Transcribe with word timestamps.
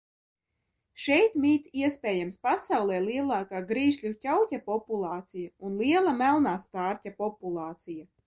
Šeit 1.01 1.35
mīt, 1.43 1.67
iespējams, 1.81 2.39
pasaulē 2.47 2.95
lielākā 3.03 3.61
grīšļu 3.73 4.11
ķauķa 4.25 4.61
populācija 4.71 5.53
un 5.69 5.77
liela 5.85 6.15
melnā 6.25 6.55
stārķa 6.67 7.17
populācija. 7.23 8.07